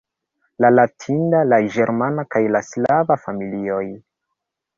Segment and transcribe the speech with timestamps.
[0.63, 3.85] la latinida, la ĝermana kaj la slava familioj.